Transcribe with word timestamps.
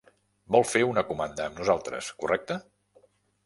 Vol 0.55 0.65
fer 0.69 0.81
una 0.93 1.03
comanda 1.11 1.47
amb 1.51 1.61
nosaltres, 1.63 2.11
correcte? 2.25 2.61